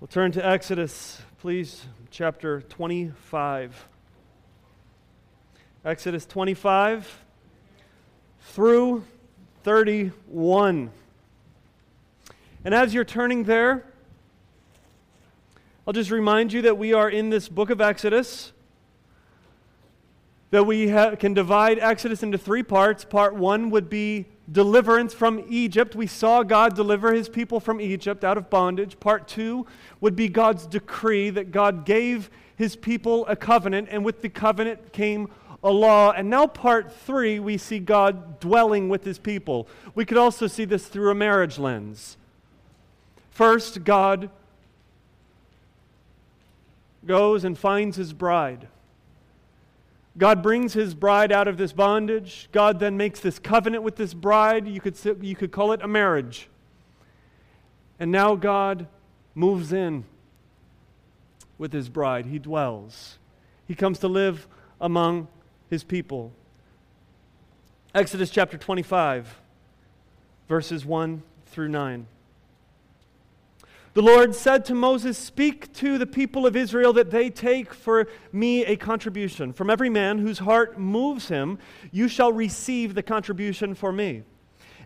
[0.00, 3.86] We'll turn to Exodus, please, chapter 25.
[5.84, 7.22] Exodus 25
[8.40, 9.04] through
[9.62, 10.90] 31.
[12.64, 13.84] And as you're turning there,
[15.86, 18.52] I'll just remind you that we are in this book of Exodus,
[20.50, 23.04] that we ha- can divide Exodus into three parts.
[23.04, 25.94] Part one would be deliverance from Egypt.
[25.94, 28.98] We saw God deliver his people from Egypt out of bondage.
[28.98, 29.66] Part two
[30.00, 34.92] would be God's decree that God gave his people a covenant, and with the covenant
[34.92, 35.30] came
[35.62, 36.12] a law.
[36.12, 39.68] And now, part three, we see God dwelling with his people.
[39.94, 42.16] We could also see this through a marriage lens.
[43.30, 44.30] First, God
[47.06, 48.68] goes and finds his bride.
[50.18, 52.48] God brings his bride out of this bondage.
[52.52, 54.66] God then makes this covenant with this bride.
[54.66, 56.48] You could, you could call it a marriage.
[57.98, 58.86] And now God
[59.34, 60.04] moves in
[61.58, 62.26] with his bride.
[62.26, 63.18] He dwells.
[63.68, 64.48] He comes to live
[64.80, 65.28] among
[65.68, 66.32] his people.
[67.94, 69.38] Exodus chapter 25,
[70.48, 72.06] verses 1 through 9.
[73.92, 78.06] The Lord said to Moses, Speak to the people of Israel that they take for
[78.30, 79.52] me a contribution.
[79.52, 81.58] From every man whose heart moves him,
[81.90, 84.22] you shall receive the contribution for me.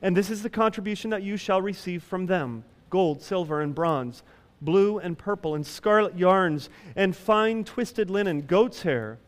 [0.01, 4.23] And this is the contribution that you shall receive from them gold, silver, and bronze,
[4.63, 9.19] blue and purple, and scarlet yarns, and fine twisted linen, goat's hair,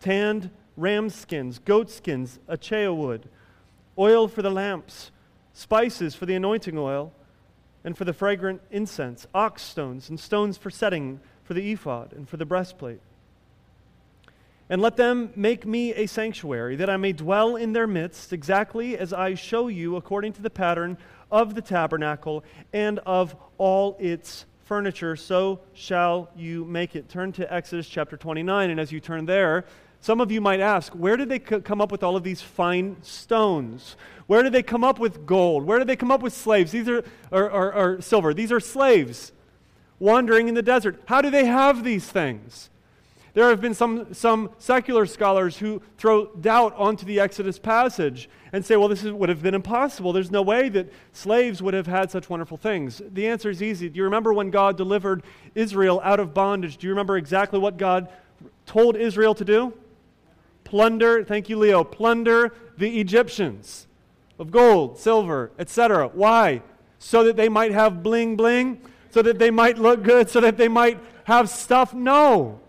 [0.00, 3.28] tanned ram skins, goat skins, acacia wood,
[3.96, 5.12] oil for the lamps,
[5.52, 7.12] spices for the anointing oil
[7.84, 12.28] and for the fragrant incense, onyx stones and stones for setting for the ephod and
[12.28, 13.00] for the breastplate.
[14.68, 18.96] And let them make me a sanctuary, that I may dwell in their midst, exactly
[18.96, 20.96] as I show you according to the pattern
[21.30, 25.16] of the tabernacle and of all its furniture.
[25.16, 27.08] So shall you make it.
[27.08, 29.64] Turn to Exodus chapter 29, and as you turn there,
[30.00, 32.96] some of you might ask, where did they come up with all of these fine
[33.02, 33.96] stones?
[34.26, 35.64] Where did they come up with gold?
[35.64, 36.72] Where did they come up with slaves?
[36.72, 38.32] These are, or, or, or silver.
[38.32, 39.32] These are slaves
[39.98, 41.02] wandering in the desert.
[41.06, 42.70] How do they have these things?
[43.34, 48.64] There have been some, some secular scholars who throw doubt onto the Exodus passage and
[48.64, 50.12] say, well, this is, would have been impossible.
[50.12, 53.00] There's no way that slaves would have had such wonderful things.
[53.12, 53.88] The answer is easy.
[53.88, 55.22] Do you remember when God delivered
[55.54, 56.78] Israel out of bondage?
[56.78, 58.08] Do you remember exactly what God
[58.66, 59.74] told Israel to do?
[60.70, 63.88] Plunder, thank you, Leo, plunder the Egyptians
[64.38, 66.06] of gold, silver, etc.
[66.06, 66.62] Why?
[67.00, 68.80] So that they might have bling bling?
[69.10, 70.30] So that they might look good?
[70.30, 71.92] So that they might have stuff?
[71.92, 72.60] No.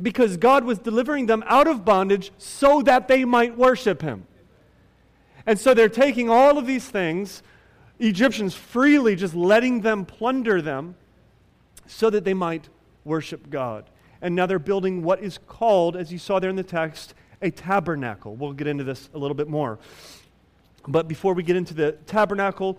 [0.00, 4.26] Because God was delivering them out of bondage so that they might worship Him.
[5.44, 7.42] And so they're taking all of these things,
[7.98, 10.94] Egyptians freely just letting them plunder them
[11.86, 12.70] so that they might
[13.04, 13.84] worship God.
[14.20, 17.50] And now they're building what is called, as you saw there in the text, a
[17.50, 18.34] tabernacle.
[18.34, 19.78] We'll get into this a little bit more.
[20.86, 22.78] But before we get into the tabernacle,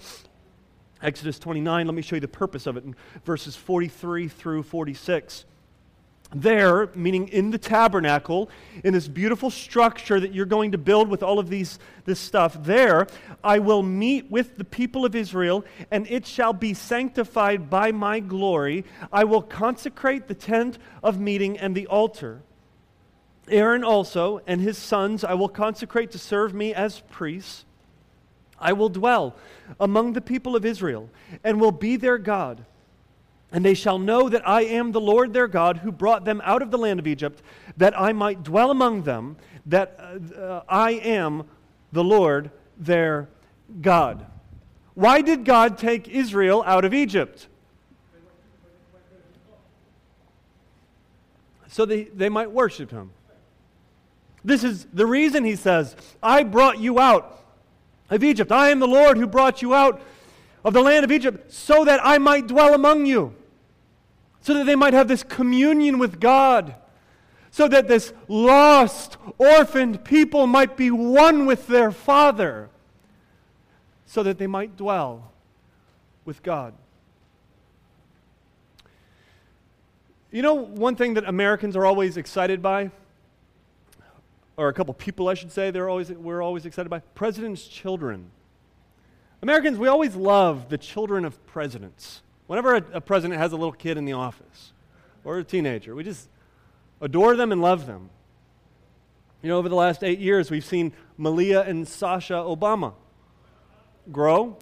[1.02, 5.46] Exodus 29, let me show you the purpose of it in verses 43 through 46.
[6.34, 8.52] There, meaning in the tabernacle,
[8.84, 12.64] in this beautiful structure that you're going to build with all of these, this stuff,
[12.64, 13.08] there
[13.44, 18.20] I will meet with the people of Israel, and it shall be sanctified by my
[18.20, 18.86] glory.
[19.12, 22.42] I will consecrate the tent of meeting and the altar.
[23.50, 27.66] Aaron also and his sons I will consecrate to serve me as priests.
[28.60, 29.36] I will dwell
[29.80, 31.10] among the people of Israel
[31.44, 32.66] and will be their God.
[33.52, 36.62] And they shall know that I am the Lord their God who brought them out
[36.62, 37.42] of the land of Egypt,
[37.78, 40.00] that I might dwell among them, that
[40.38, 41.44] uh, I am
[41.92, 43.28] the Lord their
[43.82, 44.26] God.
[44.94, 47.48] Why did God take Israel out of Egypt?
[51.70, 53.12] So they, they might worship him.
[54.44, 57.44] This is the reason he says, I brought you out
[58.10, 58.52] of Egypt.
[58.52, 60.02] I am the Lord who brought you out
[60.64, 63.36] of the land of Egypt so that I might dwell among you,
[64.42, 66.76] so that they might have this communion with God,
[67.52, 72.70] so that this lost, orphaned people might be one with their Father,
[74.06, 75.32] so that they might dwell
[76.26, 76.74] with God.
[80.32, 82.92] You know, one thing that Americans are always excited by?
[84.60, 88.30] or a couple people, I should say, they're always, we're always excited by presidents' children.
[89.42, 92.22] Americans, we always love the children of presidents.
[92.50, 94.74] Whenever a, a president has a little kid in the office
[95.24, 96.28] or a teenager, we just
[97.00, 98.10] adore them and love them.
[99.44, 102.94] You know, over the last eight years, we've seen Malia and Sasha Obama
[104.12, 104.58] grow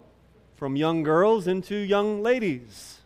[0.56, 2.98] from young girls into young ladies.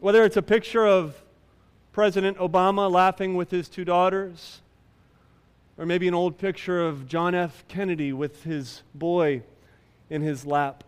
[0.00, 1.22] Whether it's a picture of
[1.92, 4.62] President Obama laughing with his two daughters,
[5.76, 7.62] or maybe an old picture of John F.
[7.68, 9.42] Kennedy with his boy
[10.08, 10.82] in his lap,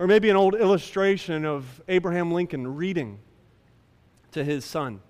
[0.00, 3.18] or maybe an old illustration of Abraham Lincoln reading
[4.32, 5.02] to his son.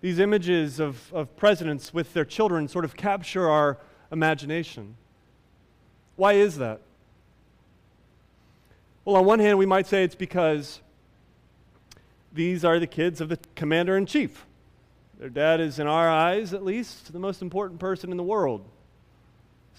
[0.00, 3.78] These images of, of presidents with their children sort of capture our
[4.12, 4.94] imagination.
[6.14, 6.82] Why is that?
[9.04, 10.80] Well, on one hand, we might say it's because
[12.32, 14.46] these are the kids of the commander in chief.
[15.18, 18.64] Their dad is, in our eyes at least, the most important person in the world.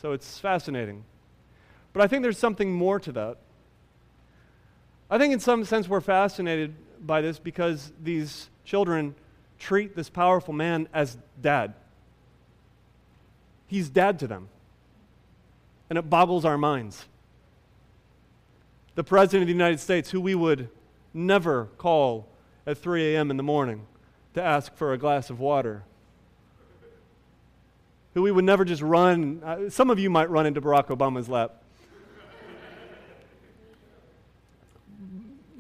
[0.01, 1.05] So it's fascinating.
[1.93, 3.37] But I think there's something more to that.
[5.13, 9.13] I think, in some sense, we're fascinated by this because these children
[9.59, 11.75] treat this powerful man as dad.
[13.67, 14.49] He's dad to them.
[15.87, 17.05] And it boggles our minds.
[18.95, 20.67] The President of the United States, who we would
[21.13, 22.27] never call
[22.65, 23.29] at 3 a.m.
[23.29, 23.85] in the morning
[24.33, 25.83] to ask for a glass of water.
[28.15, 29.43] Who we would never just run.
[29.45, 31.62] Uh, some of you might run into Barack Obama's lap.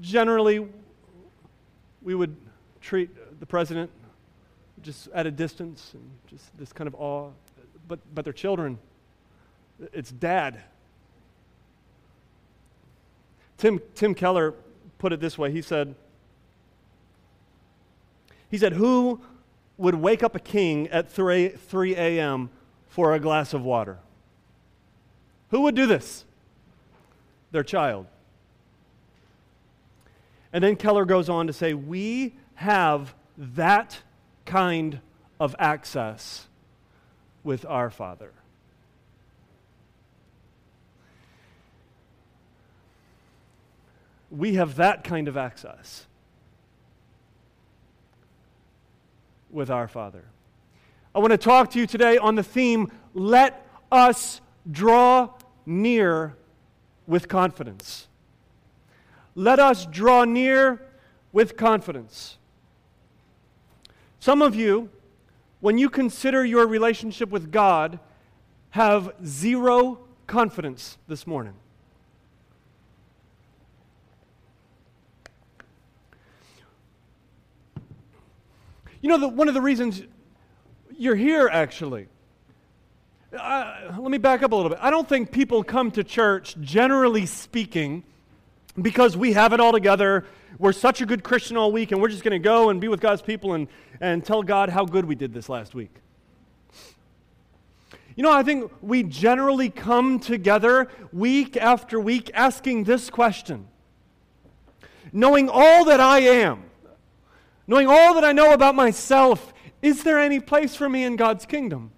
[0.03, 0.67] Generally,
[2.01, 2.35] we would
[2.81, 3.09] treat
[3.39, 3.89] the president
[4.81, 7.29] just at a distance and just this kind of awe.
[7.87, 8.77] But, but their children,
[9.93, 10.61] it's dad.
[13.57, 14.53] Tim, Tim Keller
[14.97, 15.51] put it this way.
[15.51, 15.95] He said,
[18.51, 19.21] he said, Who
[19.77, 22.49] would wake up a king at 3, 3 a.m.
[22.89, 23.99] for a glass of water?
[25.51, 26.25] Who would do this?
[27.51, 28.07] Their child.
[30.53, 33.99] And then Keller goes on to say, We have that
[34.45, 35.01] kind
[35.39, 36.47] of access
[37.43, 38.31] with our Father.
[44.31, 46.05] We have that kind of access.
[49.53, 50.25] with our Father.
[51.15, 55.29] I want to talk to you today on the theme let us draw
[55.65, 56.35] near
[57.05, 58.07] with confidence.
[59.35, 60.81] Let us draw near
[61.31, 62.37] with confidence.
[64.19, 64.89] Some of you,
[65.59, 67.99] when you consider your relationship with God,
[68.71, 71.53] have zero confidence this morning.
[79.01, 80.01] You know, the, one of the reasons
[80.97, 82.07] you're here, actually,
[83.37, 84.79] uh, let me back up a little bit.
[84.81, 88.03] I don't think people come to church, generally speaking,
[88.81, 90.25] because we have it all together.
[90.57, 92.87] We're such a good Christian all week, and we're just going to go and be
[92.87, 93.67] with God's people and,
[93.99, 95.91] and tell God how good we did this last week.
[98.15, 103.67] You know, I think we generally come together week after week asking this question
[105.11, 106.63] Knowing all that I am,
[107.67, 111.45] knowing all that I know about myself, is there any place for me in God's
[111.45, 111.91] kingdom?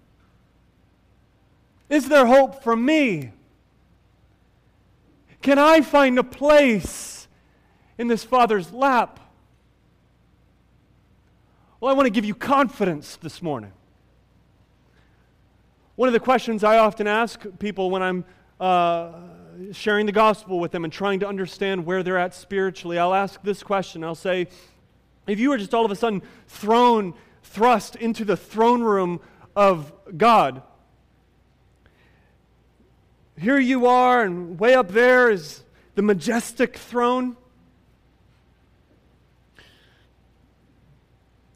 [1.90, 3.32] Is there hope for me?
[5.46, 7.28] Can I find a place
[8.00, 9.20] in this Father's lap?
[11.80, 13.72] Well, I want to give you confidence this morning.
[15.98, 18.26] One of the questions I often ask people when I'm
[18.60, 19.12] uh,
[19.72, 23.40] sharing the gospel with them and trying to understand where they're at spiritually, I'll ask
[23.44, 24.04] this question.
[24.04, 24.48] I'll say,
[25.28, 29.20] if you were just all of a sudden thrown, thrust into the throne room
[29.56, 30.64] of God,
[33.38, 35.64] here you are, and way up there is
[35.96, 37.38] the majestic throne.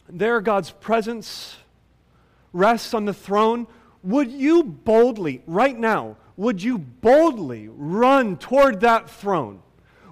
[0.07, 1.57] There, God's presence
[2.53, 3.67] rests on the throne.
[4.03, 9.61] Would you boldly, right now, would you boldly run toward that throne?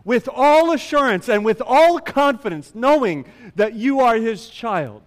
[0.07, 3.25] with all assurance and with all confidence, knowing
[3.57, 5.03] that you are his child?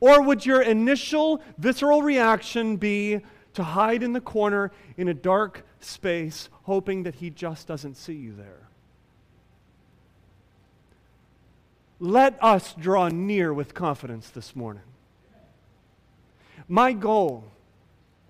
[0.00, 3.22] Or would your initial visceral reaction be
[3.54, 8.14] to hide in the corner in a dark space, hoping that he just doesn't see
[8.14, 8.68] you there?
[12.00, 14.82] Let us draw near with confidence this morning.
[16.68, 17.44] My goal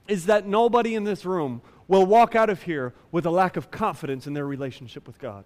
[0.07, 3.71] is that nobody in this room will walk out of here with a lack of
[3.71, 5.45] confidence in their relationship with God.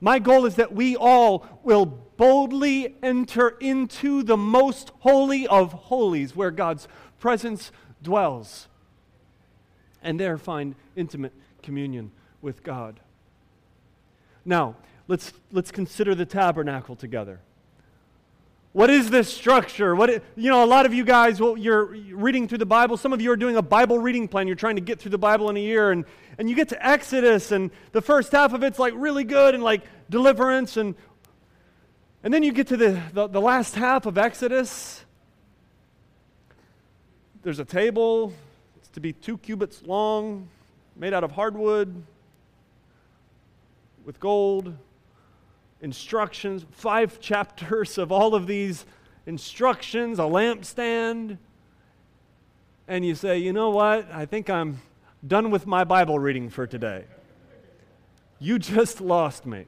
[0.00, 6.34] My goal is that we all will boldly enter into the most holy of holies
[6.34, 6.88] where God's
[7.20, 7.70] presence
[8.02, 8.68] dwells
[10.02, 11.32] and there find intimate
[11.62, 13.00] communion with God.
[14.44, 14.76] Now,
[15.08, 17.40] let's, let's consider the tabernacle together.
[18.72, 19.94] What is this structure?
[19.94, 22.96] What you know, a lot of you guys, well, you're reading through the Bible.
[22.96, 24.46] Some of you are doing a Bible reading plan.
[24.46, 26.06] You're trying to get through the Bible in a year, and,
[26.38, 29.62] and you get to Exodus, and the first half of it's like really good and
[29.62, 30.94] like deliverance, and
[32.24, 35.04] and then you get to the, the, the last half of Exodus.
[37.42, 38.32] There's a table,
[38.76, 40.48] it's to be two cubits long,
[40.94, 42.04] made out of hardwood,
[44.04, 44.76] with gold
[45.80, 48.86] instructions, five chapters of all of these
[49.26, 51.38] instructions, a lampstand,
[52.86, 54.08] and you say, you know what?
[54.12, 54.80] I think I'm
[55.26, 57.06] done with my Bible reading for today.
[58.38, 59.66] You just lost me.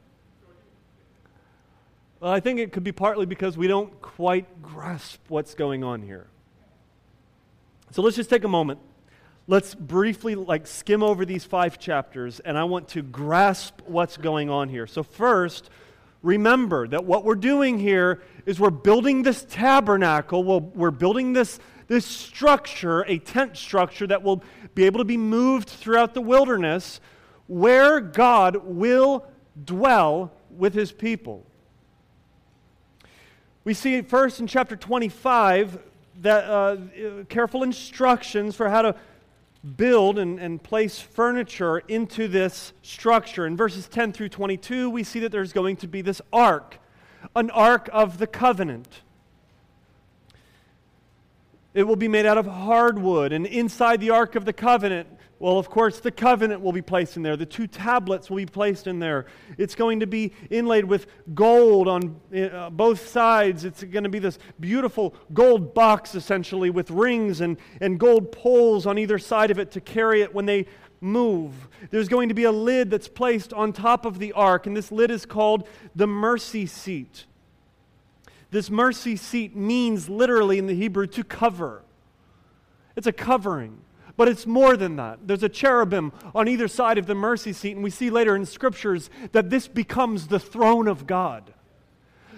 [2.20, 6.02] Well, I think it could be partly because we don't quite grasp what's going on
[6.02, 6.28] here.
[7.94, 8.80] So let's just take a moment.
[9.46, 14.50] Let's briefly like skim over these five chapters and I want to grasp what's going
[14.50, 14.88] on here.
[14.88, 15.70] So first,
[16.20, 22.04] remember that what we're doing here is we're building this tabernacle, we're building this, this
[22.04, 24.42] structure, a tent structure that will
[24.74, 27.00] be able to be moved throughout the wilderness
[27.46, 29.24] where God will
[29.64, 31.46] dwell with his people.
[33.62, 35.78] We see first in chapter 25
[36.24, 36.76] that uh,
[37.28, 38.94] careful instructions for how to
[39.76, 43.46] build and, and place furniture into this structure.
[43.46, 46.78] In verses 10 through 22, we see that there's going to be this ark,
[47.36, 49.02] an ark of the covenant.
[51.74, 55.08] It will be made out of hardwood, and inside the ark of the covenant
[55.40, 57.36] well, of course, the covenant will be placed in there.
[57.36, 59.26] The two tablets will be placed in there.
[59.58, 63.64] It's going to be inlaid with gold on uh, both sides.
[63.64, 68.86] It's going to be this beautiful gold box, essentially, with rings and, and gold poles
[68.86, 70.66] on either side of it to carry it when they
[71.00, 71.68] move.
[71.90, 74.90] There's going to be a lid that's placed on top of the ark, and this
[74.90, 77.24] lid is called the mercy seat.
[78.50, 81.82] This mercy seat means literally in the Hebrew to cover,
[82.96, 83.80] it's a covering.
[84.16, 85.26] But it's more than that.
[85.26, 88.46] There's a cherubim on either side of the mercy seat, and we see later in
[88.46, 91.52] scriptures that this becomes the throne of God.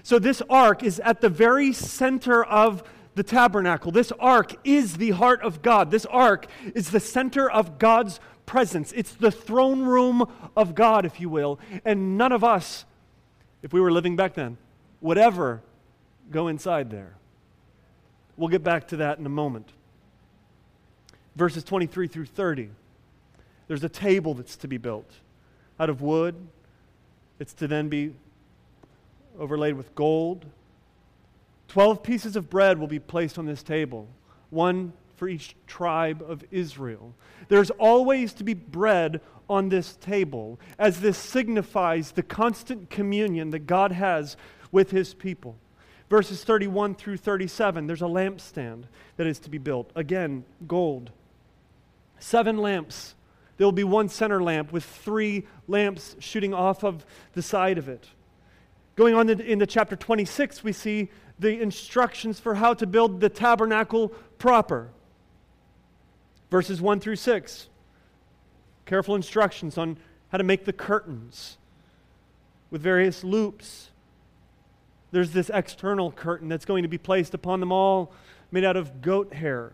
[0.02, 2.82] So this ark is at the very center of
[3.14, 3.92] the tabernacle.
[3.92, 5.90] This ark is the heart of God.
[5.90, 8.92] This ark is the center of God's presence.
[8.92, 10.24] It's the throne room
[10.56, 11.58] of God, if you will.
[11.84, 12.86] And none of us,
[13.62, 14.56] if we were living back then,
[15.00, 15.62] would ever
[16.30, 17.16] go inside there.
[18.36, 19.72] We'll get back to that in a moment
[21.36, 22.70] verses 23 through 30.
[23.68, 25.10] There's a table that's to be built
[25.78, 26.34] out of wood.
[27.38, 28.12] It's to then be
[29.38, 30.46] overlaid with gold.
[31.68, 34.08] Twelve pieces of bread will be placed on this table,
[34.50, 37.12] one for each tribe of Israel.
[37.48, 43.60] There's always to be bread on this table, as this signifies the constant communion that
[43.60, 44.36] God has
[44.72, 45.56] with his people.
[46.08, 48.84] Verses 31 through 37, there's a lampstand
[49.16, 49.90] that is to be built.
[49.96, 51.10] Again, gold.
[52.18, 53.14] Seven lamps.
[53.56, 57.88] There will be one center lamp with three lamps shooting off of the side of
[57.88, 58.08] it.
[58.96, 63.28] Going on in the chapter 26, we see the instructions for how to build the
[63.28, 64.08] tabernacle
[64.38, 64.90] proper.
[66.50, 67.68] Verses 1 through 6.
[68.86, 69.98] Careful instructions on
[70.30, 71.58] how to make the curtains
[72.70, 73.90] with various loops.
[75.10, 78.12] There's this external curtain that's going to be placed upon them all,
[78.50, 79.72] made out of goat hair.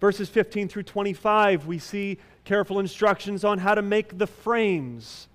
[0.00, 5.28] Verses 15 through 25, we see careful instructions on how to make the frames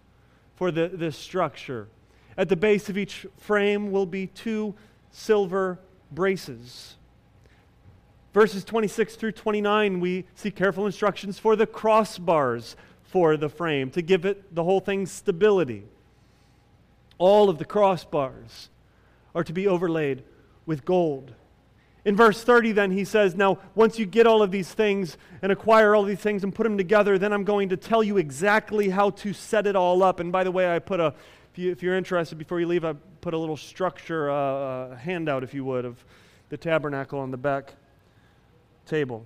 [0.55, 1.87] for the, this structure.
[2.37, 4.73] At the base of each frame will be two
[5.11, 5.79] silver
[6.11, 6.95] braces.
[8.33, 14.01] Verses 26 through 29, we see careful instructions for the crossbars for the frame to
[14.01, 15.83] give it the whole thing stability.
[17.19, 18.69] All of the crossbars
[19.35, 20.23] are to be overlaid
[20.65, 21.35] with gold.
[22.05, 25.51] In verse 30, then, he says, Now, once you get all of these things and
[25.51, 28.89] acquire all these things and put them together, then I'm going to tell you exactly
[28.89, 30.19] how to set it all up.
[30.19, 31.13] And by the way, I put a,
[31.55, 35.43] if, you, are interested, before you leave, I put a little structure uh, uh, handout,
[35.43, 36.03] if you would, of
[36.49, 37.73] the tabernacle on the back
[38.85, 39.25] table.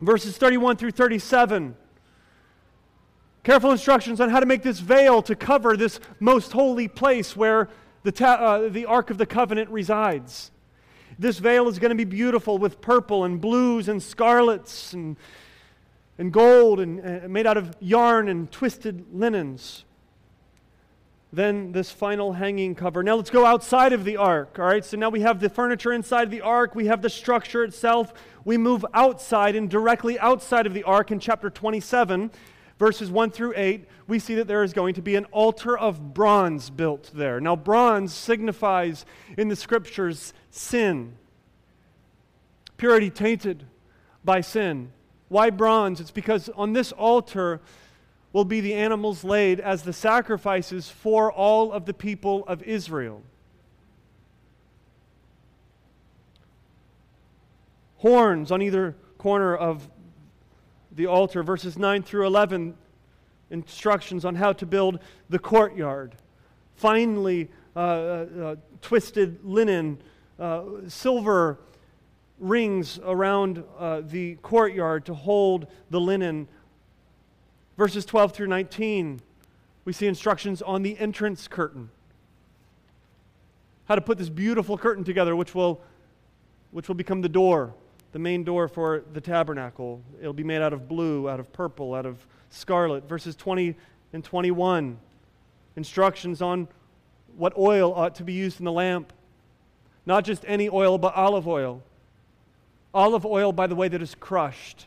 [0.00, 1.76] Verses 31 through 37.
[3.44, 7.68] Careful instructions on how to make this veil to cover this most holy place where
[8.02, 10.50] the, ta- uh, the Ark of the Covenant resides.
[11.18, 15.16] This veil is going to be beautiful with purple and blues and scarlets and,
[16.18, 19.84] and gold and uh, made out of yarn and twisted linens.
[21.32, 23.02] Then this final hanging cover.
[23.02, 24.56] Now let's go outside of the ark.
[24.58, 27.64] All right, so now we have the furniture inside the ark, we have the structure
[27.64, 28.12] itself.
[28.44, 32.30] We move outside and directly outside of the ark in chapter 27,
[32.78, 36.12] verses 1 through 8, we see that there is going to be an altar of
[36.12, 37.40] bronze built there.
[37.40, 39.06] Now, bronze signifies
[39.38, 41.16] in the scriptures sin,
[42.76, 43.64] purity tainted
[44.24, 44.92] by sin.
[45.28, 46.00] Why bronze?
[46.00, 47.60] It's because on this altar
[48.32, 53.22] will be the animals laid as the sacrifices for all of the people of Israel.
[57.98, 59.88] Horns on either corner of
[60.92, 62.76] the altar, verses 9 through 11,
[63.50, 66.14] instructions on how to build the courtyard.
[66.76, 69.98] Finely uh, uh, uh, twisted linen,
[70.38, 71.58] uh, silver
[72.38, 76.48] rings around uh, the courtyard to hold the linen.
[77.76, 79.20] Verses 12 through 19,
[79.84, 81.90] we see instructions on the entrance curtain.
[83.86, 85.80] How to put this beautiful curtain together, which will,
[86.70, 87.74] which will become the door
[88.14, 90.00] the main door for the tabernacle.
[90.20, 93.08] It'll be made out of blue, out of purple, out of scarlet.
[93.08, 93.74] Verses 20
[94.12, 94.96] and 21.
[95.74, 96.68] Instructions on
[97.36, 99.12] what oil ought to be used in the lamp.
[100.06, 101.82] Not just any oil, but olive oil.
[102.92, 104.86] Olive oil, by the way, that is crushed.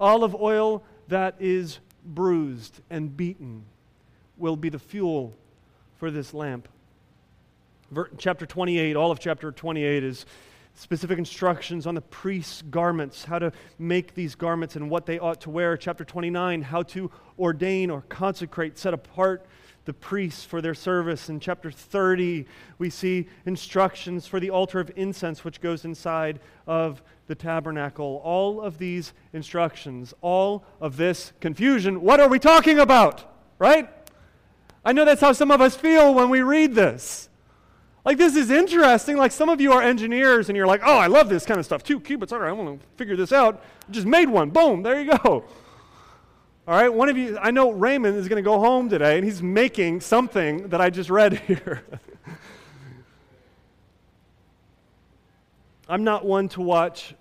[0.00, 3.64] Olive oil that is bruised and beaten
[4.36, 5.34] will be the fuel
[5.98, 6.68] for this lamp.
[7.90, 10.26] Ver- chapter 28, all of chapter 28 is
[10.74, 15.40] specific instructions on the priest's garments, how to make these garments and what they ought
[15.42, 15.76] to wear.
[15.76, 19.46] Chapter 29, how to ordain or consecrate, set apart
[19.84, 21.28] the priests for their service.
[21.28, 22.46] In chapter 30,
[22.78, 28.20] we see instructions for the altar of incense, which goes inside of the tabernacle.
[28.24, 33.24] All of these instructions, all of this confusion, what are we talking about?
[33.58, 33.88] Right?
[34.84, 37.28] I know that's how some of us feel when we read this.
[38.04, 39.16] Like, this is interesting.
[39.16, 41.66] Like, some of you are engineers and you're like, oh, I love this kind of
[41.66, 41.84] stuff.
[41.84, 43.62] Two cubits, all right, I want to figure this out.
[43.90, 44.50] Just made one.
[44.50, 45.44] Boom, there you go.
[46.64, 49.24] All right, one of you, I know Raymond is going to go home today and
[49.24, 51.82] he's making something that I just read here.
[55.88, 57.16] I'm not one to watch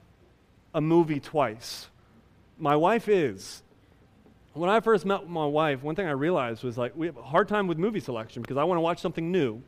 [0.75, 1.87] a movie twice.
[2.59, 3.63] My wife is.
[4.53, 7.23] When I first met my wife, one thing I realized was like, we have a
[7.23, 9.63] hard time with movie selection because I want to watch something new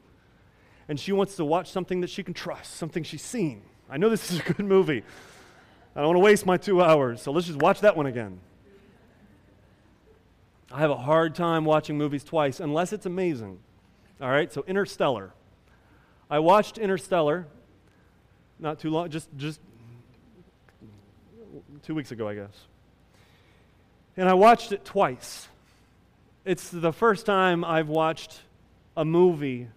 [0.88, 3.64] and she wants to watch something that she can trust, something she's seen.
[3.90, 5.04] I know this is a good movie.
[5.96, 8.40] I don't want to waste my two hours, so let's just watch that one again.
[10.74, 13.60] I have a hard time watching movies twice unless it's amazing.
[14.20, 15.32] All right, so Interstellar.
[16.32, 17.46] I watched Interstellar
[18.58, 19.60] not too long, just, just
[21.84, 22.66] two weeks ago, I guess.
[24.18, 25.48] And I watched it twice.
[26.44, 28.40] It's the first time I've watched
[28.98, 29.68] a movie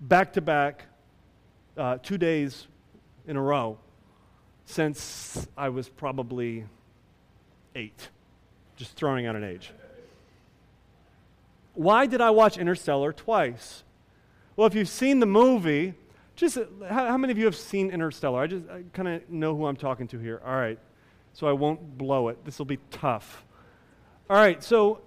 [0.00, 0.84] back to back,
[1.76, 2.68] uh, two days
[3.26, 3.78] in a row
[4.64, 6.66] since I was probably
[7.74, 8.10] eight.
[8.76, 9.72] Just throwing out an age.
[11.76, 13.84] Why did I watch Interstellar twice?
[14.56, 15.92] Well, if you've seen the movie,
[16.34, 16.56] just
[16.88, 18.40] how, how many of you have seen Interstellar?
[18.40, 20.40] I just kind of know who I'm talking to here.
[20.44, 20.78] All right,
[21.34, 22.44] so I won't blow it.
[22.46, 23.44] This will be tough.
[24.30, 25.02] All right, so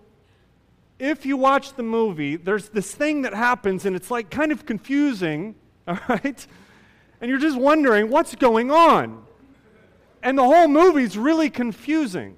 [0.99, 4.65] if you watch the movie, there's this thing that happens and it's like kind of
[4.65, 5.55] confusing,
[5.88, 6.45] all right?
[7.19, 9.25] And you're just wondering what's going on.
[10.21, 12.36] And the whole movie's really confusing.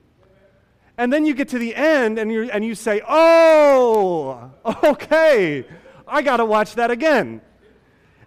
[1.02, 4.52] And then you get to the end and, you and you say, oh,
[4.84, 5.66] okay,
[6.08, 7.42] I got to watch that again.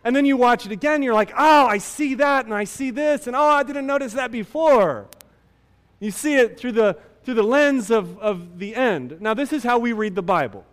[0.03, 2.91] And then you watch it again, you're like, oh, I see that and I see
[2.91, 5.07] this, and oh, I didn't notice that before.
[6.01, 9.21] You see it through the through the lens of, of the end.
[9.21, 10.67] Now, this is how we read the Bible.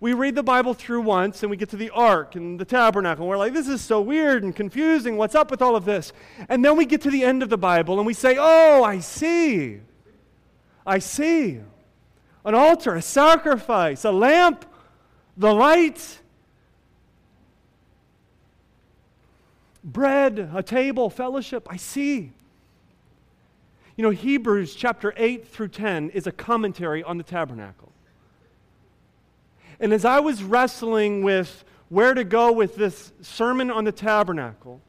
[0.00, 3.22] We read the Bible through once and we get to the ark and the tabernacle,
[3.22, 5.16] and we're like, this is so weird and confusing.
[5.16, 6.12] What's up with all of this?
[6.48, 8.98] And then we get to the end of the Bible and we say, oh, I
[8.98, 9.82] see.
[10.86, 11.60] I see.
[12.44, 14.64] An altar, a sacrifice, a lamp,
[15.36, 16.20] the light,
[19.82, 21.66] bread, a table, fellowship.
[21.68, 22.32] I see.
[23.96, 27.90] You know, Hebrews chapter 8 through 10 is a commentary on the tabernacle.
[29.80, 34.80] And as I was wrestling with where to go with this sermon on the tabernacle,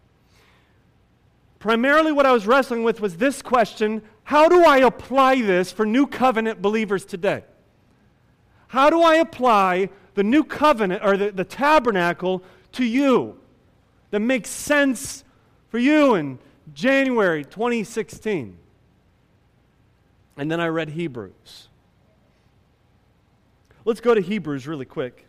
[1.60, 5.86] primarily what I was wrestling with was this question How do I apply this for
[5.86, 7.44] new covenant believers today?
[8.70, 12.44] How do I apply the new covenant or the, the tabernacle
[12.74, 13.40] to you
[14.12, 15.24] that makes sense
[15.70, 16.40] for you in
[16.74, 18.58] January 2016?
[20.38, 21.70] And then I read Hebrews.
[23.86, 25.26] Let's go to Hebrews really quick.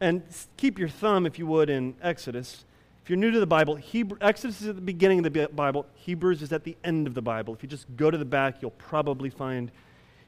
[0.00, 0.22] And
[0.56, 2.64] keep your thumb, if you would, in Exodus.
[3.08, 5.86] If you're new to the Bible, Hebrew, Exodus is at the beginning of the Bible,
[5.94, 7.54] Hebrews is at the end of the Bible.
[7.54, 9.70] If you just go to the back, you'll probably find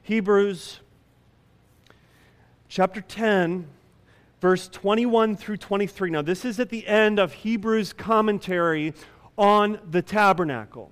[0.01, 0.79] Hebrews
[2.69, 3.67] chapter 10,
[4.41, 6.09] verse 21 through 23.
[6.09, 8.95] Now, this is at the end of Hebrews' commentary
[9.37, 10.89] on the tabernacle.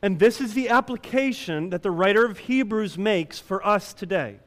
[0.00, 4.38] And this is the application that the writer of Hebrews makes for us today.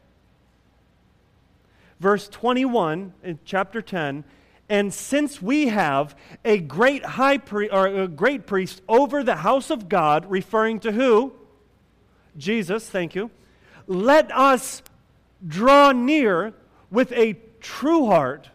[1.99, 4.23] Verse 21 in chapter 10
[4.69, 9.71] and since we have a great high priest or a great priest over the house
[9.71, 11.33] of God, referring to who?
[12.37, 13.31] Jesus, thank you.
[13.87, 14.83] Let us
[15.45, 16.53] draw near
[16.91, 18.49] with a true heart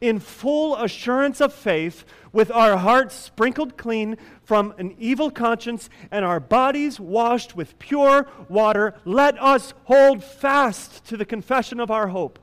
[0.00, 6.24] in full assurance of faith, with our hearts sprinkled clean from an evil conscience and
[6.24, 8.94] our bodies washed with pure water.
[9.04, 12.38] Let us hold fast to the confession of our hope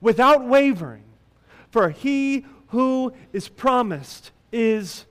[0.00, 1.04] without wavering.
[1.70, 5.04] For he who is promised is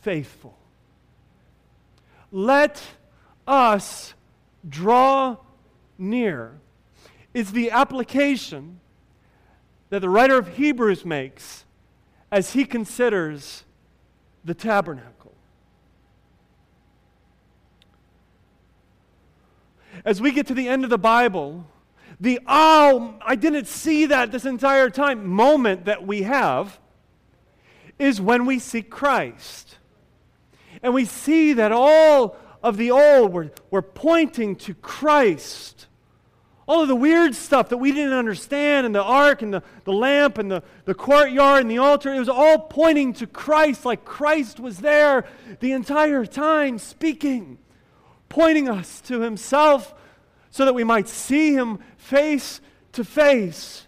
[0.00, 0.56] faithful.
[2.30, 2.82] Let
[3.46, 4.14] us
[4.68, 5.38] draw
[5.96, 6.58] near,
[7.32, 8.80] is the application
[9.90, 11.64] that the writer of Hebrews makes
[12.30, 13.64] as he considers
[14.44, 15.32] the tabernacle.
[20.04, 21.66] As we get to the end of the Bible,
[22.20, 26.78] the oh, I didn't see that this entire time moment that we have
[27.98, 29.76] is when we see Christ.
[30.82, 35.86] And we see that all of the old were, were pointing to Christ.
[36.66, 39.92] All of the weird stuff that we didn't understand, and the ark, and the, the
[39.92, 44.04] lamp, and the, the courtyard, and the altar, it was all pointing to Christ, like
[44.04, 45.24] Christ was there
[45.60, 47.58] the entire time speaking,
[48.28, 49.94] pointing us to Himself
[50.50, 52.60] so that we might see Him face
[52.92, 53.86] to face.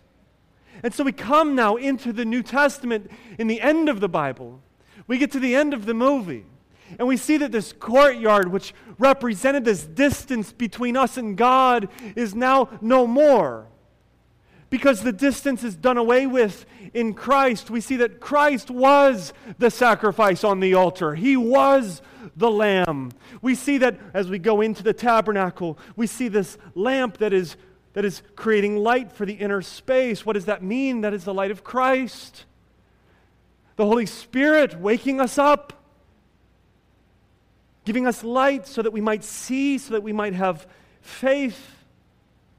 [0.83, 4.61] And so we come now into the New Testament in the end of the Bible.
[5.07, 6.47] We get to the end of the movie.
[6.99, 12.35] And we see that this courtyard, which represented this distance between us and God, is
[12.35, 13.67] now no more.
[14.71, 17.71] Because the distance is done away with in Christ.
[17.71, 22.03] We see that Christ was the sacrifice on the altar, He was
[22.37, 23.13] the Lamb.
[23.43, 27.57] We see that as we go into the tabernacle, we see this lamp that is
[27.93, 30.25] that is creating light for the inner space.
[30.25, 31.01] What does that mean?
[31.01, 32.45] That is the light of Christ.
[33.77, 35.73] The Holy Spirit waking us up,
[37.85, 40.67] giving us light so that we might see, so that we might have
[41.01, 41.77] faith.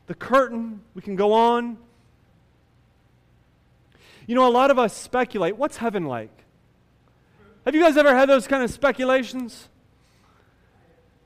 [0.08, 1.78] The curtain, we can go on.
[4.28, 6.41] You know, a lot of us speculate what's heaven like?
[7.66, 9.70] Have you guys ever had those kind of speculations?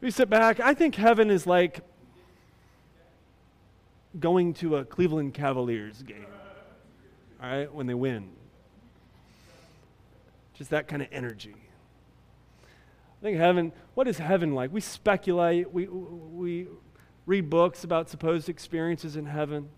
[0.02, 0.60] We sit back.
[0.60, 1.80] I think heaven is like
[4.19, 6.26] going to a Cleveland Cavaliers game,
[7.41, 8.30] all right, when they win.
[10.56, 11.56] Just that kind of energy.
[12.63, 14.71] I think heaven, what is heaven like?
[14.71, 16.67] We speculate, we, we
[17.26, 19.69] read books about supposed experiences in heaven.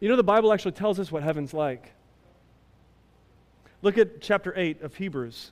[0.00, 1.92] You know, the Bible actually tells us what heaven's like.
[3.82, 5.50] Look at chapter 8 of Hebrews.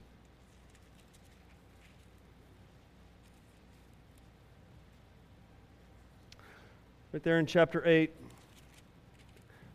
[7.13, 8.13] Right there in chapter 8,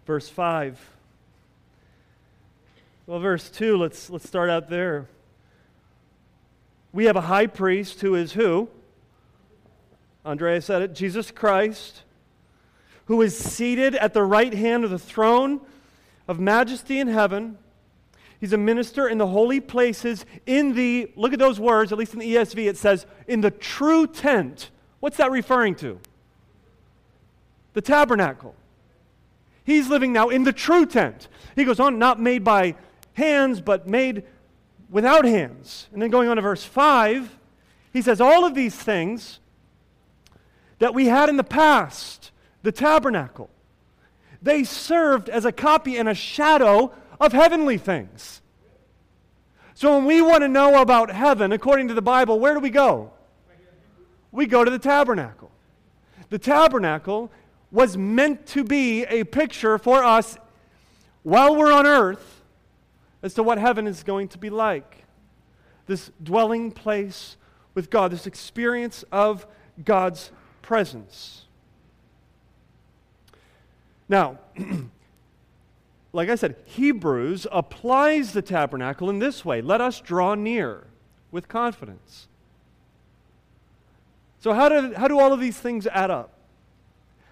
[0.07, 0.79] verse 5.
[3.07, 5.07] Well, verse 2, let's, let's start out there.
[6.93, 8.69] We have a high priest who is who?
[10.23, 12.03] Andrea said it Jesus Christ,
[13.07, 15.59] who is seated at the right hand of the throne
[16.25, 17.57] of majesty in heaven.
[18.39, 22.13] He's a minister in the holy places in the, look at those words, at least
[22.13, 24.69] in the ESV, it says, in the true tent.
[24.99, 25.99] What's that referring to?
[27.75, 28.55] the tabernacle.
[29.63, 31.27] He's living now in the true tent.
[31.55, 32.75] He goes on, not made by
[33.13, 34.23] hands, but made
[34.89, 35.87] without hands.
[35.93, 37.37] And then going on to verse 5,
[37.93, 39.39] he says, All of these things
[40.79, 42.31] that we had in the past,
[42.63, 43.49] the tabernacle,
[44.41, 48.41] they served as a copy and a shadow of heavenly things.
[49.73, 52.69] So when we want to know about heaven, according to the Bible, where do we
[52.69, 53.11] go?
[54.31, 55.51] We go to the tabernacle.
[56.29, 57.31] The tabernacle
[57.71, 60.37] was meant to be a picture for us
[61.23, 62.41] while we're on earth
[63.21, 65.03] as to what heaven is going to be like.
[65.87, 67.35] This dwelling place
[67.73, 69.45] with God, this experience of
[69.83, 71.45] God's presence.
[74.07, 74.39] Now,
[76.15, 80.87] like I said, Hebrews applies the tabernacle in this way let us draw near
[81.29, 82.27] with confidence.
[84.39, 86.31] So, how do, how do all of these things add up?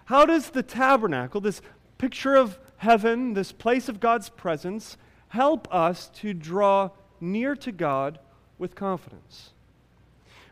[0.05, 1.61] How does the tabernacle, this
[1.97, 4.97] picture of heaven, this place of God's presence,
[5.29, 6.89] help us to draw
[7.21, 8.19] near to God
[8.57, 9.51] with confidence?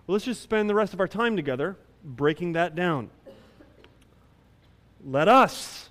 [0.07, 3.09] Well, let's just spend the rest of our time together breaking that down.
[5.03, 5.90] Let us.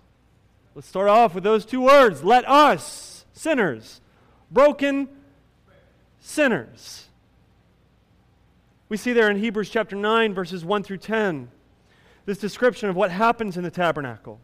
[0.75, 2.23] Let's start off with those two words.
[2.23, 4.01] Let us, sinners,
[4.51, 5.09] broken
[6.21, 7.09] sinners.
[8.89, 11.51] We see there in Hebrews chapter 9, verses 1 through 10,
[12.25, 14.41] this description of what happens in the tabernacle.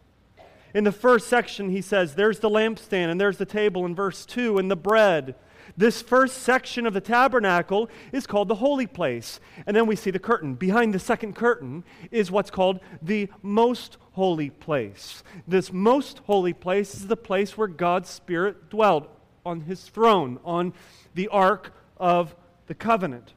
[0.74, 4.26] In the first section, he says, There's the lampstand, and there's the table in verse
[4.26, 5.36] 2, and the bread.
[5.76, 9.40] This first section of the tabernacle is called the holy place.
[9.66, 10.54] And then we see the curtain.
[10.54, 15.22] Behind the second curtain is what's called the most holy place.
[15.46, 19.06] This most holy place is the place where God's Spirit dwelled
[19.44, 20.72] on his throne, on
[21.14, 22.34] the ark of
[22.66, 23.34] the covenant.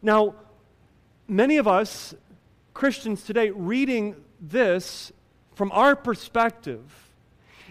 [0.00, 0.36] Now,
[1.26, 2.14] many of us,
[2.72, 5.10] Christians today, reading this
[5.54, 7.10] from our perspective,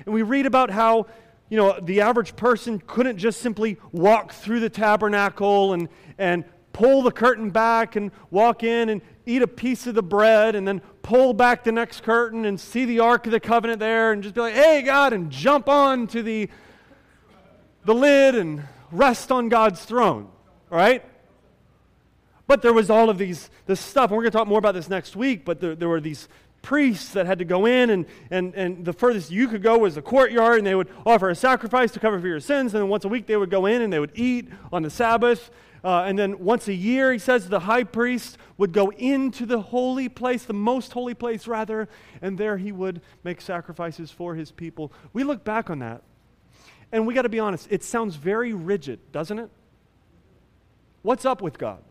[0.06, 1.08] and we read about how
[1.50, 7.02] you know, the average person couldn't just simply walk through the tabernacle and, and pull
[7.02, 10.82] the curtain back and walk in and eat a piece of the bread and then
[11.04, 14.36] pull back the next curtain and see the Ark of the Covenant there and just
[14.36, 16.50] be like, hey, God, and jump on to the,
[17.86, 20.28] the lid and rest on God's throne.
[20.70, 21.06] Right?
[22.48, 24.74] But there was all of these this stuff, and we're going to talk more about
[24.74, 26.28] this next week, but there, there were these
[26.66, 29.94] priests that had to go in, and, and, and the furthest you could go was
[29.94, 32.74] the courtyard, and they would offer a sacrifice to cover for your sins.
[32.74, 34.90] And then once a week they would go in and they would eat on the
[34.90, 35.52] Sabbath.
[35.84, 39.62] Uh, and then once a year, he says, the high priest would go into the
[39.62, 41.88] holy place, the most holy place, rather,
[42.20, 44.92] and there he would make sacrifices for his people.
[45.14, 46.02] We look back on that,
[46.92, 49.52] and we got to be honest, it sounds very rigid, doesn't it?
[51.04, 51.84] What's up with God?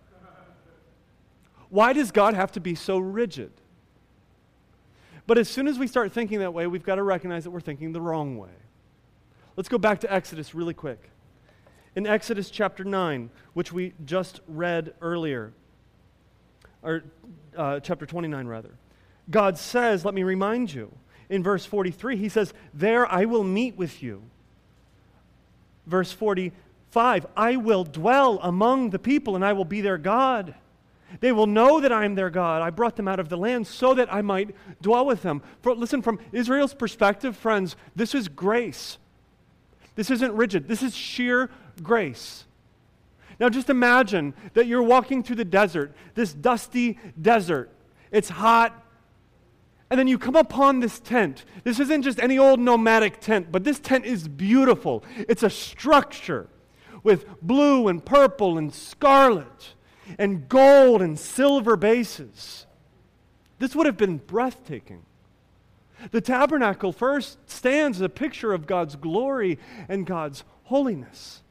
[1.69, 3.53] Why does God have to be so rigid?
[5.27, 7.61] But as soon as we start thinking that way, we've got to recognize that we're
[7.61, 8.51] thinking the wrong way.
[9.57, 11.11] Let's go back to Exodus really quick.
[11.97, 15.53] In Exodus chapter 9, which we just read earlier,
[16.83, 17.05] or
[17.57, 18.71] uh, chapter 29 rather,
[19.31, 20.93] God says, let me remind you,
[21.31, 24.23] in verse 43, he says, There I will meet with you.
[25.87, 30.55] Verse 45, I will dwell among the people and I will be their God.
[31.21, 32.63] They will know that I am their God.
[32.63, 35.43] I brought them out of the land so that I might dwell with them.
[35.63, 38.99] For, listen, from Israel's perspective, friends, this is grace.
[39.95, 41.51] This isn't rigid, this is sheer
[41.83, 42.45] grace.
[43.41, 47.71] Now, just imagine that you're walking through the desert, this dusty desert.
[48.11, 48.81] It's hot.
[49.91, 51.45] And then you come upon this tent.
[51.63, 55.05] This isn't just any old nomadic tent, but this tent is beautiful.
[55.29, 56.49] It's a structure
[57.03, 59.74] with blue and purple and scarlet
[60.19, 62.67] and gold and silver bases.
[63.59, 65.03] This would have been breathtaking.
[66.11, 71.43] The tabernacle first stands as a picture of God's glory and God's holiness.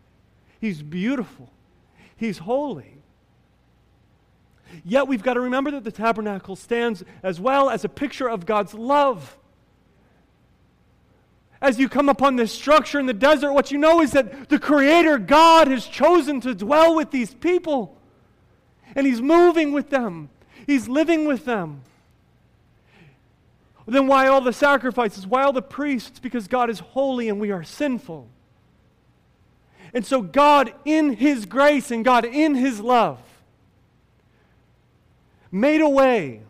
[0.60, 1.52] He's beautiful,
[2.16, 2.98] He's holy.
[4.84, 8.46] Yet we've got to remember that the tabernacle stands as well as a picture of
[8.46, 9.38] God's love.
[11.62, 14.60] As you come upon this structure in the desert, what you know is that the
[14.60, 17.96] Creator God has chosen to dwell with these people
[18.96, 20.30] and He's moving with them,
[20.66, 21.82] He's living with them.
[23.86, 25.28] Then why all the sacrifices?
[25.28, 26.20] Why all the priests?
[26.20, 28.30] Because God is holy and we are sinful.
[29.94, 33.20] And so, God, in His grace and God, in His love,
[35.52, 36.42] made a way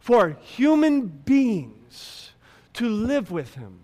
[0.00, 2.30] for human beings
[2.72, 3.80] to live with Him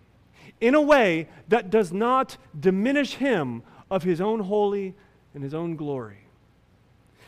[0.60, 4.94] in a way that does not diminish Him of His own holy
[5.34, 6.23] and His own glory.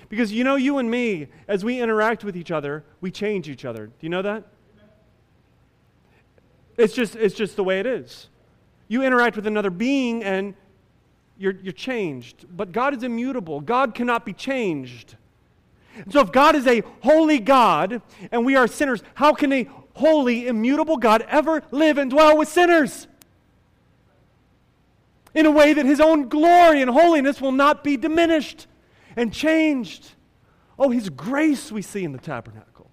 [0.09, 3.65] Because you know, you and me, as we interact with each other, we change each
[3.65, 3.87] other.
[3.87, 4.45] Do you know that?
[6.77, 8.29] It's just, it's just the way it is.
[8.89, 10.55] You interact with another being and
[11.39, 12.45] you're, you're changed.
[12.55, 15.17] But God is immutable, God cannot be changed.
[16.11, 20.47] So, if God is a holy God and we are sinners, how can a holy,
[20.47, 23.07] immutable God ever live and dwell with sinners?
[25.35, 28.67] In a way that his own glory and holiness will not be diminished
[29.17, 30.13] and changed.
[30.79, 32.91] Oh, his grace we see in the tabernacle.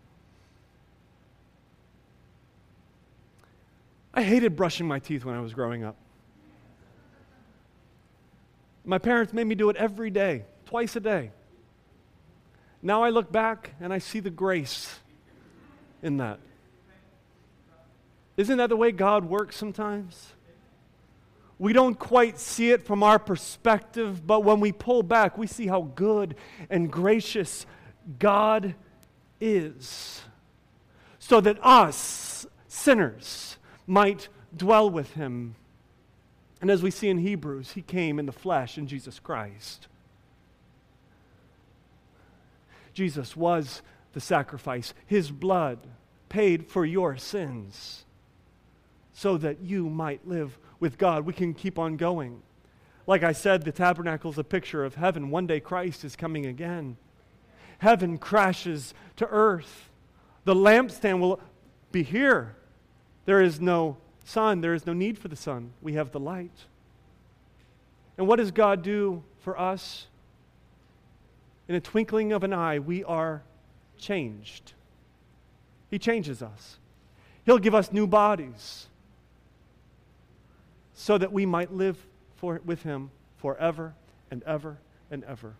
[4.14, 5.98] I hated brushing my teeth when I was growing up.
[8.86, 11.32] My parents made me do it every day, twice a day.
[12.82, 15.00] Now I look back and I see the grace
[16.02, 16.40] in that.
[18.36, 20.34] Isn't that the way God works sometimes?
[21.64, 25.66] We don't quite see it from our perspective, but when we pull back, we see
[25.66, 26.36] how good
[26.70, 27.66] and gracious
[28.20, 28.76] God
[29.40, 30.24] is.
[31.20, 33.56] So that us, sinners,
[33.88, 35.56] might dwell with him.
[36.60, 39.88] And as we see in Hebrews, he came in the flesh in Jesus Christ.
[42.94, 44.94] Jesus was the sacrifice.
[45.06, 45.80] His blood
[46.28, 48.04] paid for your sins
[49.14, 51.26] so that you might live with God.
[51.26, 52.42] We can keep on going.
[53.08, 55.30] Like I said, the tabernacle is a picture of heaven.
[55.30, 56.98] One day Christ is coming again.
[57.78, 59.90] Heaven crashes to earth.
[60.44, 61.40] The lampstand will
[61.94, 62.58] be here.
[63.24, 65.72] There is no sun, there is no need for the sun.
[65.82, 66.66] We have the light.
[68.18, 70.08] And what does God do for us?
[71.70, 73.42] In a twinkling of an eye, we are
[73.98, 74.74] changed.
[75.90, 76.78] He changes us.
[77.46, 78.88] He'll give us new bodies
[80.94, 81.98] so that we might live
[82.36, 83.94] for, with Him forever
[84.32, 84.78] and ever
[85.10, 85.56] and ever.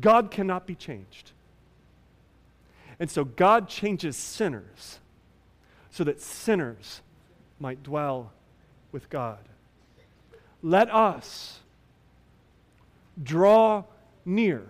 [0.00, 1.32] God cannot be changed.
[2.98, 5.00] And so God changes sinners
[5.90, 7.02] so that sinners
[7.58, 8.32] might dwell
[8.92, 9.40] with God.
[10.62, 11.60] Let us
[13.22, 13.84] draw
[14.24, 14.66] near.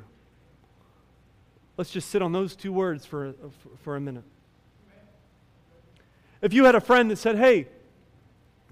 [1.76, 3.34] Let's just sit on those two words for,
[3.82, 4.24] for a minute.
[6.42, 7.68] If you had a friend that said, Hey,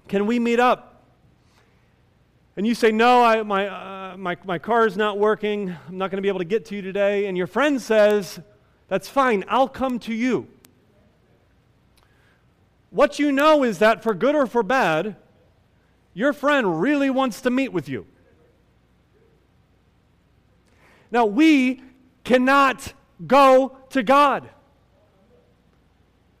[0.07, 0.94] can we meet up?
[2.57, 6.11] And you say, No, I, my, uh, my, my car is not working, I'm not
[6.11, 8.39] going to be able to get to you today, and your friend says,
[8.87, 10.47] That's fine, I'll come to you.
[12.89, 15.17] What you know is that for good or for bad,
[16.13, 18.05] your friend really wants to meet with you.
[21.11, 21.81] Now, we
[22.23, 22.93] cannot
[23.25, 24.49] go to God.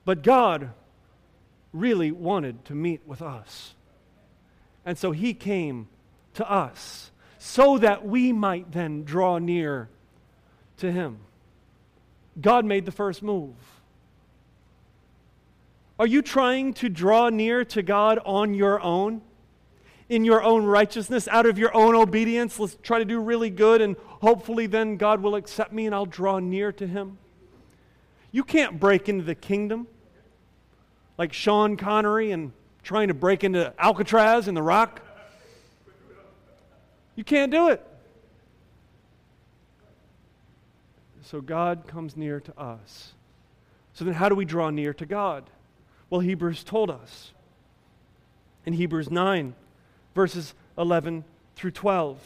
[0.05, 0.71] But God
[1.73, 3.73] really wanted to meet with us.
[4.85, 5.87] And so he came
[6.35, 9.89] to us so that we might then draw near
[10.77, 11.19] to him.
[12.39, 13.55] God made the first move.
[15.97, 19.21] Are you trying to draw near to God on your own?
[20.09, 22.59] In your own righteousness, out of your own obedience?
[22.59, 26.05] Let's try to do really good, and hopefully, then God will accept me and I'll
[26.05, 27.17] draw near to Him.
[28.31, 29.87] You can't break into the kingdom
[31.17, 32.51] like Sean Connery and
[32.83, 35.01] trying to break into Alcatraz in the rock.
[37.15, 37.85] You can't do it.
[41.23, 43.13] So God comes near to us.
[43.93, 45.49] So then, how do we draw near to God?
[46.09, 47.31] Well, Hebrews told us.
[48.65, 49.55] In Hebrews 9,
[50.13, 51.23] verses 11
[51.55, 52.19] through 12,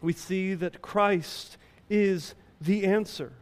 [0.00, 1.56] we see that Christ
[1.88, 3.32] is the answer,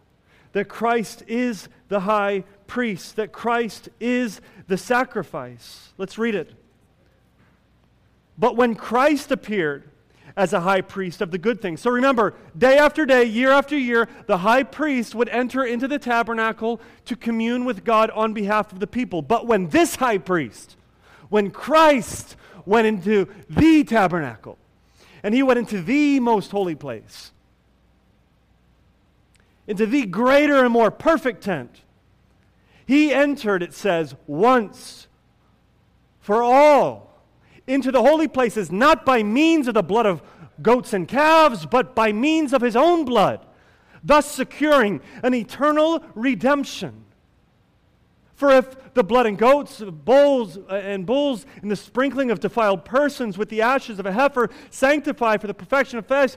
[0.53, 5.92] that Christ is the high priest, that Christ is the sacrifice.
[5.98, 6.53] Let's read it.
[8.38, 9.89] But when Christ appeared,
[10.37, 11.81] as a high priest of the good things.
[11.81, 15.99] So remember, day after day, year after year, the high priest would enter into the
[15.99, 19.23] tabernacle to commune with God on behalf of the people.
[19.23, 20.77] But when this high priest,
[21.29, 24.59] when Christ went into the tabernacle,
[25.23, 27.33] and he went into the most holy place,
[29.66, 31.83] into the greater and more perfect tent,
[32.87, 35.07] he entered, it says, once
[36.21, 37.10] for all
[37.70, 40.22] into the holy places, not by means of the blood of
[40.61, 43.46] goats and calves, but by means of his own blood,
[44.02, 47.04] thus securing an eternal redemption.
[48.35, 52.85] For if the blood and goats, bulls, uh, and bulls, and the sprinkling of defiled
[52.85, 56.37] persons with the ashes of a heifer sanctify for the perfection of flesh,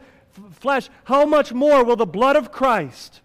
[0.52, 3.22] flesh, how much more will the blood of Christ,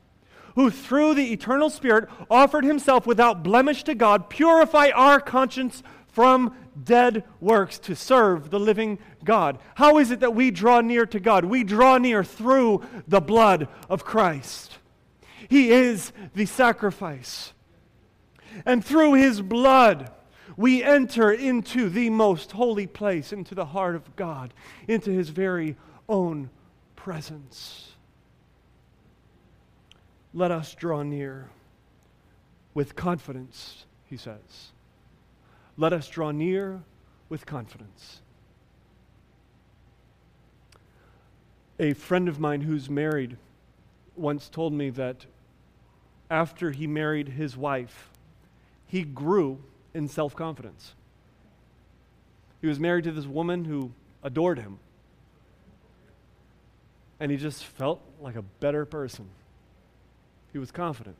[0.54, 6.54] who through the eternal Spirit offered himself without blemish to God, purify our conscience from
[6.84, 9.58] dead works to serve the living God.
[9.74, 11.44] How is it that we draw near to God?
[11.44, 14.78] We draw near through the blood of Christ.
[15.48, 17.52] He is the sacrifice.
[18.66, 20.10] And through his blood,
[20.56, 24.52] we enter into the most holy place, into the heart of God,
[24.86, 25.76] into his very
[26.08, 26.50] own
[26.96, 27.92] presence.
[30.34, 31.48] Let us draw near
[32.74, 34.72] with confidence, he says
[35.78, 36.82] let us draw near
[37.28, 38.20] with confidence.
[41.78, 43.36] A friend of mine who's married
[44.16, 45.24] once told me that
[46.28, 48.10] after he married his wife,
[48.88, 49.60] he grew
[49.94, 50.94] in self confidence.
[52.60, 53.92] He was married to this woman who
[54.24, 54.80] adored him.
[57.20, 59.28] And he just felt like a better person.
[60.52, 61.16] He was confident.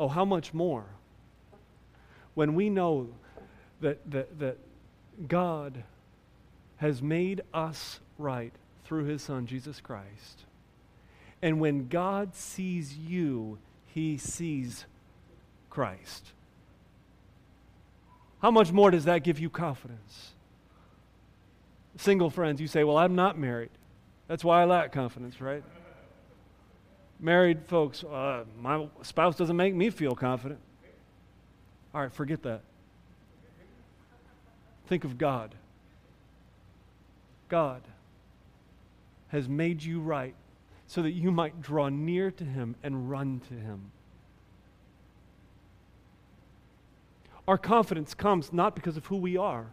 [0.00, 0.86] Oh, how much more
[2.32, 3.08] when we know
[3.82, 4.56] that, that, that
[5.28, 5.84] God
[6.78, 10.44] has made us right through his Son, Jesus Christ.
[11.42, 14.86] And when God sees you, he sees
[15.68, 16.32] Christ.
[18.40, 20.32] How much more does that give you confidence?
[21.98, 23.70] Single friends, you say, Well, I'm not married.
[24.28, 25.62] That's why I lack confidence, right?
[27.20, 30.58] Married folks, uh, my spouse doesn't make me feel confident.
[31.94, 32.62] All right, forget that.
[34.86, 35.54] Think of God.
[37.48, 37.82] God
[39.28, 40.34] has made you right
[40.86, 43.92] so that you might draw near to Him and run to Him.
[47.46, 49.66] Our confidence comes not because of who we are.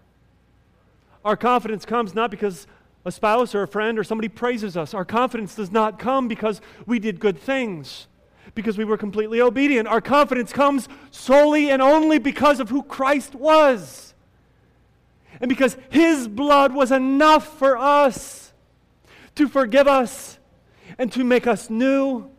[1.24, 2.68] Our confidence comes not because
[3.08, 4.94] a spouse or a friend or somebody praises us.
[4.94, 8.08] Our confidence does not come because we did good things,
[8.54, 9.88] because we were completely obedient.
[9.88, 14.14] Our confidence comes solely and only because of who Christ was.
[15.40, 18.52] And because his blood was enough for us
[19.36, 20.38] to forgive us
[20.98, 22.30] and to make us new.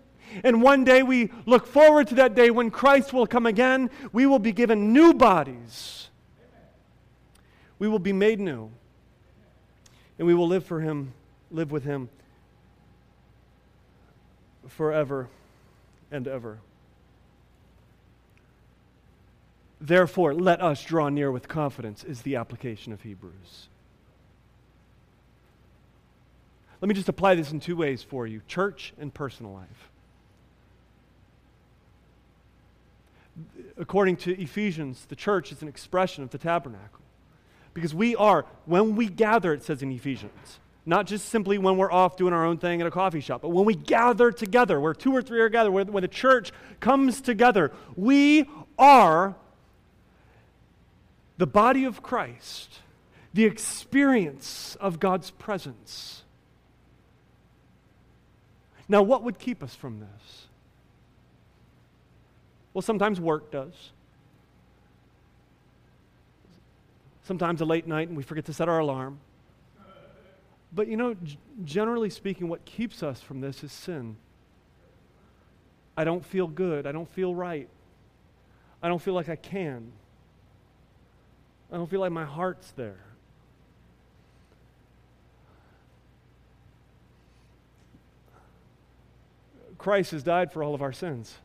[0.45, 3.89] And one day we look forward to that day when Christ will come again.
[4.13, 6.11] We will be given new bodies.
[7.79, 8.71] We will be made new
[10.19, 11.13] and we will live for him,
[11.51, 12.09] live with him
[14.67, 15.29] forever
[16.11, 16.59] and ever.
[19.81, 23.69] Therefore, let us draw near with confidence, is the application of Hebrews.
[26.81, 29.91] Let me just apply this in two ways for you church and personal life.
[33.77, 37.01] According to Ephesians, the church is an expression of the tabernacle.
[37.79, 41.93] Because we are, when we gather, it says in Ephesians, not just simply when we're
[41.93, 44.93] off doing our own thing at a coffee shop, but when we gather together, where
[44.93, 46.51] two or three are gathered, when the church
[46.81, 48.51] comes together, we
[48.81, 49.37] are
[51.37, 52.81] the body of Christ,
[53.33, 56.25] the experience of God's presence.
[58.89, 60.47] Now, what would keep us from this?
[62.75, 63.93] Well, sometimes work does.
[67.29, 69.21] Sometimes a late night and we forget to set our alarm.
[70.73, 74.17] But you know, g- generally speaking, what keeps us from this is sin.
[75.95, 76.87] I don't feel good.
[76.87, 77.69] I don't feel right.
[78.83, 79.93] I don't feel like I can.
[81.71, 83.01] I don't feel like my heart's there.
[89.77, 91.37] Christ has died for all of our sins.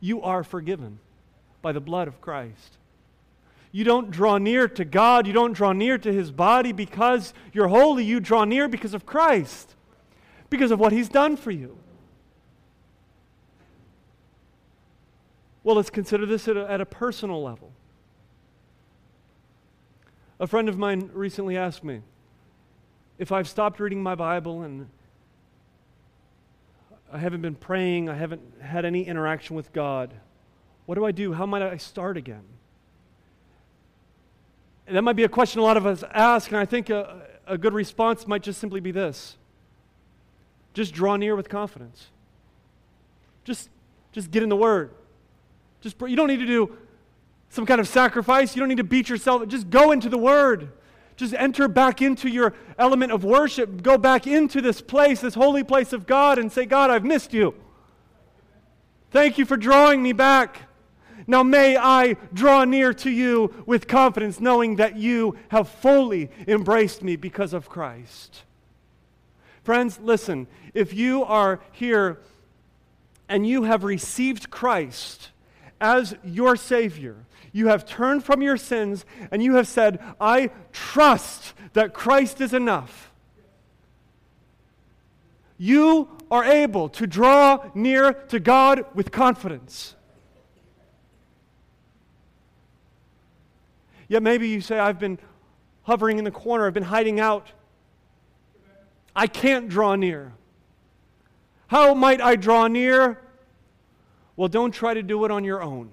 [0.00, 0.98] You are forgiven
[1.62, 2.76] by the blood of Christ.
[3.72, 7.68] You don't draw near to God, you don't draw near to His body because you're
[7.68, 8.04] holy.
[8.04, 9.74] You draw near because of Christ,
[10.48, 11.78] because of what He's done for you.
[15.62, 17.72] Well, let's consider this at a, at a personal level.
[20.38, 22.02] A friend of mine recently asked me
[23.18, 24.88] if I've stopped reading my Bible and
[27.12, 30.12] I haven't been praying, I haven't had any interaction with God.
[30.84, 31.32] What do I do?
[31.32, 32.44] How might I start again?
[34.88, 37.58] That might be a question a lot of us ask, and I think a, a
[37.58, 39.36] good response might just simply be this
[40.76, 42.08] just draw near with confidence.
[43.44, 43.70] Just,
[44.12, 44.90] just get in the Word.
[45.80, 46.76] Just you don't need to do
[47.48, 48.54] some kind of sacrifice.
[48.54, 49.48] You don't need to beat yourself.
[49.48, 50.70] Just go into the Word.
[51.16, 53.82] Just enter back into your element of worship.
[53.82, 57.32] Go back into this place, this holy place of God, and say, God, I've missed
[57.32, 57.54] you.
[59.12, 60.65] Thank you for drawing me back.
[61.26, 67.02] Now may I draw near to you with confidence, knowing that you have fully embraced
[67.02, 68.42] me because of Christ.
[69.64, 72.20] Friends, listen, if you are here
[73.28, 75.30] and you have received Christ
[75.80, 77.16] as your Savior,
[77.52, 82.52] you have turned from your sins and you have said, I trust that Christ is
[82.54, 83.10] enough.
[85.58, 89.94] You are able to draw near to God with confidence.
[94.08, 95.18] Yet maybe you say, I've been
[95.82, 97.52] hovering in the corner, I've been hiding out.
[99.14, 100.32] I can't draw near.
[101.68, 103.20] How might I draw near?
[104.36, 105.90] Well, don't try to do it on your own.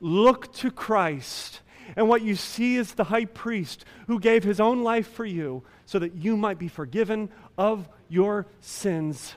[0.00, 1.60] Look to Christ.
[1.96, 5.62] And what you see is the high priest who gave his own life for you
[5.86, 9.34] so that you might be forgiven of your sins,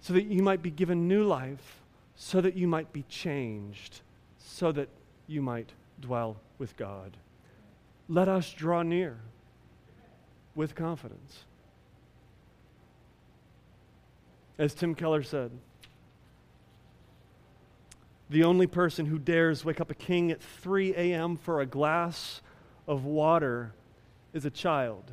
[0.00, 1.82] so that you might be given new life,
[2.16, 4.00] so that you might be changed,
[4.38, 4.88] so that
[5.26, 7.16] you might dwell with God.
[8.08, 9.18] Let us draw near
[10.54, 11.44] with confidence.
[14.58, 15.50] As Tim Keller said,
[18.28, 21.36] the only person who dares wake up a king at 3 a.m.
[21.36, 22.40] for a glass
[22.88, 23.72] of water
[24.32, 25.12] is a child.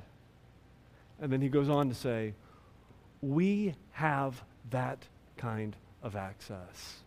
[1.20, 2.34] And then he goes on to say,
[3.22, 5.08] We have that
[5.38, 6.98] kind of access.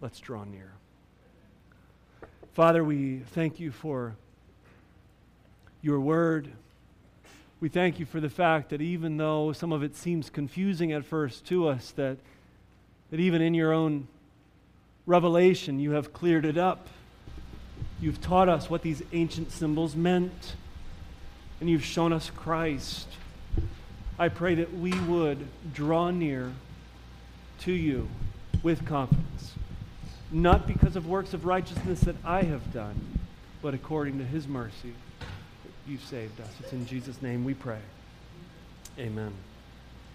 [0.00, 0.72] Let's draw near.
[2.54, 4.16] Father, we thank you for
[5.82, 6.48] your word.
[7.60, 11.04] We thank you for the fact that even though some of it seems confusing at
[11.04, 12.18] first to us, that,
[13.10, 14.06] that even in your own
[15.08, 16.86] revelation you have cleared it up.
[18.00, 20.54] You've taught us what these ancient symbols meant,
[21.60, 23.08] and you've shown us Christ.
[24.18, 26.52] I pray that we would draw near
[27.60, 28.08] to you
[28.62, 29.47] with confidence,
[30.30, 33.18] not because of works of righteousness that I have done,
[33.62, 34.94] but according to his mercy
[35.86, 36.48] you've saved us.
[36.60, 37.80] It's in Jesus' name we pray.
[38.98, 39.32] Amen.